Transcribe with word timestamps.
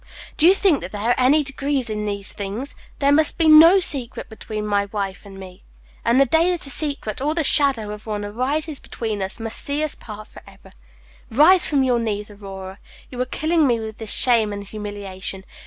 Do 0.35 0.47
you 0.47 0.55
think 0.55 0.79
there 0.89 1.09
are 1.11 1.19
any 1.19 1.43
degrees 1.43 1.87
in 1.87 2.05
these 2.05 2.33
things? 2.33 2.73
There 2.97 3.11
must 3.11 3.37
be 3.37 3.47
no 3.47 3.79
secret 3.79 4.29
between 4.29 4.65
my 4.65 4.85
wife 4.85 5.27
and 5.27 5.39
me; 5.39 5.61
and 6.03 6.19
the 6.19 6.25
day 6.25 6.49
that 6.49 6.65
a 6.65 6.71
secret, 6.71 7.21
or 7.21 7.35
the 7.35 7.43
shadow 7.43 7.91
of 7.91 8.07
one, 8.07 8.25
arises 8.25 8.79
between 8.79 9.21
us, 9.21 9.39
must 9.39 9.63
see 9.63 9.83
us 9.83 9.93
part 9.93 10.27
for 10.27 10.41
ever. 10.47 10.71
Rise 11.29 11.67
from 11.67 11.83
your 11.83 11.99
knees, 11.99 12.31
Aurora; 12.31 12.79
you 13.11 13.21
are 13.21 13.25
killing 13.25 13.67
me 13.67 13.79
with 13.79 13.99
this 13.99 14.11
shame 14.11 14.51
and 14.51 14.63
humiliation. 14.63 15.43